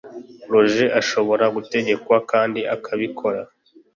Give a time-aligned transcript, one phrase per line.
[0.51, 3.41] Roger ashobora gutegekwa kandi akabikora